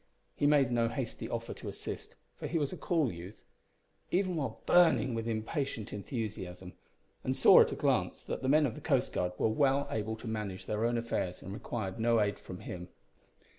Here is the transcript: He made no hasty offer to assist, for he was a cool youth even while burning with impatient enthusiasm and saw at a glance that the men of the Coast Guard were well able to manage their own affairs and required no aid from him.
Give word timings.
He 0.35 0.47
made 0.47 0.71
no 0.71 0.87
hasty 0.87 1.29
offer 1.29 1.53
to 1.53 1.69
assist, 1.69 2.15
for 2.39 2.47
he 2.47 2.57
was 2.57 2.73
a 2.73 2.75
cool 2.75 3.11
youth 3.11 3.43
even 4.09 4.35
while 4.35 4.63
burning 4.65 5.13
with 5.13 5.27
impatient 5.27 5.93
enthusiasm 5.93 6.73
and 7.23 7.35
saw 7.35 7.61
at 7.61 7.71
a 7.71 7.75
glance 7.75 8.23
that 8.23 8.41
the 8.41 8.49
men 8.49 8.65
of 8.65 8.73
the 8.73 8.81
Coast 8.81 9.13
Guard 9.13 9.33
were 9.37 9.47
well 9.47 9.85
able 9.91 10.15
to 10.15 10.27
manage 10.27 10.65
their 10.65 10.85
own 10.85 10.97
affairs 10.97 11.43
and 11.43 11.53
required 11.53 11.99
no 11.99 12.19
aid 12.19 12.39
from 12.39 12.61
him. 12.61 12.89